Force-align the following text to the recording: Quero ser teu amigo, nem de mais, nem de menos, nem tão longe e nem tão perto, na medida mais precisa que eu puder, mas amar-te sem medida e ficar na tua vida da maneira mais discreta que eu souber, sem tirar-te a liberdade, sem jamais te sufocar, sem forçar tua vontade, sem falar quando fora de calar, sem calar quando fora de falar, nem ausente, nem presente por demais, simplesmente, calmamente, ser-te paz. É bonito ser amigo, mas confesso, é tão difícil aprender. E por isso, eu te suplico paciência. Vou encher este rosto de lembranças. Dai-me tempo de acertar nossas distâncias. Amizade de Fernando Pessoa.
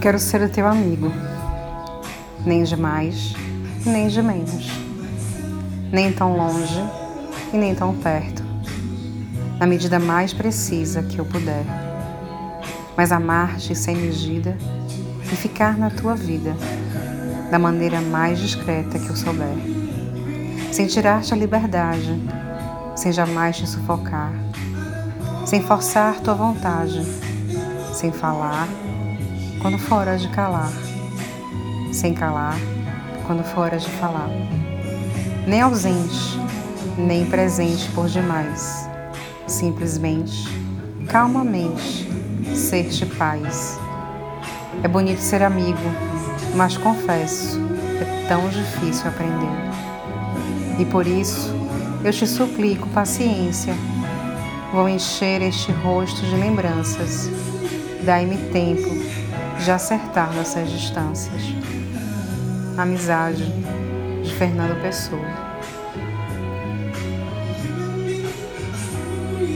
Quero 0.00 0.16
ser 0.20 0.48
teu 0.50 0.64
amigo, 0.64 1.12
nem 2.46 2.62
de 2.62 2.76
mais, 2.76 3.34
nem 3.84 4.06
de 4.06 4.22
menos, 4.22 4.70
nem 5.90 6.12
tão 6.12 6.36
longe 6.36 6.80
e 7.52 7.56
nem 7.56 7.74
tão 7.74 7.92
perto, 7.96 8.44
na 9.58 9.66
medida 9.66 9.98
mais 9.98 10.32
precisa 10.32 11.02
que 11.02 11.18
eu 11.18 11.24
puder, 11.24 11.64
mas 12.96 13.10
amar-te 13.10 13.74
sem 13.74 13.96
medida 13.96 14.56
e 15.20 15.34
ficar 15.34 15.76
na 15.76 15.90
tua 15.90 16.14
vida 16.14 16.54
da 17.50 17.58
maneira 17.58 18.00
mais 18.00 18.38
discreta 18.38 19.00
que 19.00 19.08
eu 19.08 19.16
souber, 19.16 19.56
sem 20.70 20.86
tirar-te 20.86 21.34
a 21.34 21.36
liberdade, 21.36 22.22
sem 22.94 23.10
jamais 23.10 23.56
te 23.56 23.66
sufocar, 23.66 24.32
sem 25.44 25.60
forçar 25.60 26.20
tua 26.20 26.34
vontade, 26.34 27.04
sem 27.92 28.12
falar 28.12 28.68
quando 29.60 29.78
fora 29.78 30.16
de 30.16 30.28
calar, 30.28 30.72
sem 31.92 32.14
calar 32.14 32.56
quando 33.26 33.42
fora 33.42 33.76
de 33.76 33.88
falar, 33.90 34.30
nem 35.46 35.60
ausente, 35.60 36.38
nem 36.96 37.26
presente 37.26 37.90
por 37.90 38.08
demais, 38.08 38.88
simplesmente, 39.46 40.48
calmamente, 41.08 42.08
ser-te 42.54 43.04
paz. 43.04 43.78
É 44.82 44.88
bonito 44.88 45.20
ser 45.20 45.42
amigo, 45.42 45.78
mas 46.54 46.76
confesso, 46.76 47.60
é 48.00 48.28
tão 48.28 48.48
difícil 48.48 49.08
aprender. 49.08 49.68
E 50.78 50.84
por 50.84 51.06
isso, 51.06 51.52
eu 52.04 52.12
te 52.12 52.26
suplico 52.26 52.88
paciência. 52.90 53.74
Vou 54.72 54.88
encher 54.88 55.42
este 55.42 55.72
rosto 55.72 56.24
de 56.24 56.36
lembranças. 56.36 57.28
Dai-me 58.04 58.36
tempo 58.52 58.88
de 59.68 59.72
acertar 59.72 60.34
nossas 60.34 60.70
distâncias. 60.70 61.42
Amizade 62.78 63.44
de 64.24 64.34
Fernando 64.34 64.80
Pessoa. 64.80 65.20